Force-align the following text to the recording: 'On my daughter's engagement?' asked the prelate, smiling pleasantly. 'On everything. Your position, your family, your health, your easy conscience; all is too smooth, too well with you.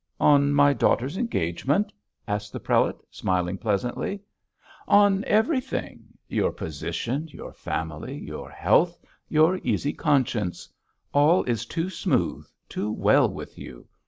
'On 0.19 0.51
my 0.51 0.73
daughter's 0.73 1.15
engagement?' 1.15 1.93
asked 2.27 2.51
the 2.51 2.59
prelate, 2.59 2.95
smiling 3.11 3.55
pleasantly. 3.59 4.19
'On 4.87 5.23
everything. 5.25 6.05
Your 6.27 6.51
position, 6.51 7.27
your 7.27 7.53
family, 7.53 8.17
your 8.17 8.49
health, 8.49 8.97
your 9.29 9.57
easy 9.59 9.93
conscience; 9.93 10.67
all 11.13 11.43
is 11.43 11.67
too 11.67 11.91
smooth, 11.91 12.47
too 12.67 12.91
well 12.91 13.29
with 13.29 13.59
you. 13.59 13.87